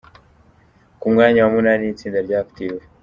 [0.99, 2.83] Ku mwanya wa munani n’itsinda rya Active.